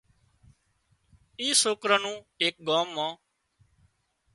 [1.39, 3.11] اِي سوڪرا نُون ايڪ ڳام مان